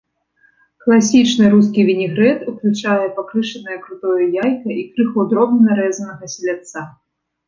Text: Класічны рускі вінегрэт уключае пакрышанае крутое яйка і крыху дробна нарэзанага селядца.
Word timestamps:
Класічны 0.83 1.49
рускі 1.53 1.83
вінегрэт 1.89 2.39
уключае 2.51 3.07
пакрышанае 3.17 3.77
крутое 3.83 4.23
яйка 4.45 4.69
і 4.85 4.87
крыху 4.95 5.27
дробна 5.35 5.61
нарэзанага 5.69 6.31
селядца. 6.37 6.85